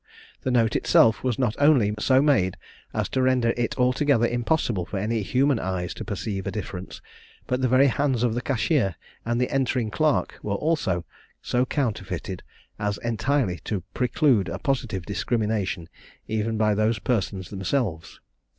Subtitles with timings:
[0.41, 2.57] The note itself was not only so made
[2.91, 7.03] as to render it altogether impossible for any human eyes to perceive a difference;
[7.45, 8.95] but the very hands of the cashier
[9.27, 11.05] and the entering clerk were also
[11.43, 12.41] so counterfeited
[12.79, 15.87] as entirely to preclude a positive discrimination
[16.27, 18.19] even by those persons themselves.